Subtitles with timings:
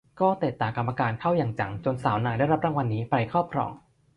[0.19, 3.71] ก็เตะตากรรมการเข้าอย่างจังจนสาวนายได้รับรางวัลนี้ไปครอบครอง